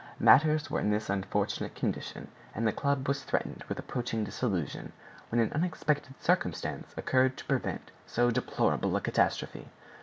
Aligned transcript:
Matters 0.17 0.71
were 0.71 0.79
in 0.79 0.89
this 0.89 1.11
unfortunate 1.11 1.75
condition, 1.75 2.29
and 2.55 2.65
the 2.65 2.71
club 2.73 3.07
was 3.07 3.23
threatened 3.23 3.63
with 3.69 3.77
approaching 3.77 4.23
dissolution, 4.23 4.93
when 5.29 5.39
an 5.39 5.51
unexpected 5.53 6.15
circumstance 6.19 6.91
occurred 6.97 7.37
to 7.37 7.45
prevent 7.45 7.91
so 8.07 8.31
deplorable 8.31 8.95
a 8.95 9.01
catastrophe. 9.01 9.67